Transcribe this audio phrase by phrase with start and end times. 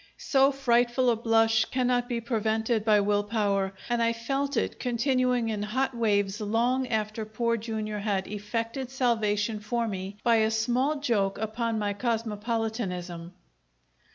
[0.17, 5.49] So frightful a blush cannot be prevented by will power, and I felt it continuing
[5.49, 7.97] in hot waves long after Poor Jr.
[7.97, 13.33] had effected salvation for me by a small joke upon my cosmopolitanism.